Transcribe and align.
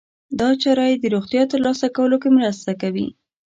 دا 0.39 0.49
چاره 0.61 0.85
يې 0.91 0.95
د 0.99 1.05
روغتیا 1.13 1.43
ترلاسه 1.51 1.87
کولو 1.95 2.17
کې 2.21 2.29
مرسته 2.37 2.71
کوي. 2.81 3.07